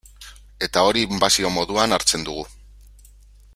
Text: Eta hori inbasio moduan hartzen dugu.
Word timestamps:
Eta 0.67 0.83
hori 0.91 1.03
inbasio 1.09 1.53
moduan 1.59 1.95
hartzen 1.99 2.27
dugu. 2.31 2.47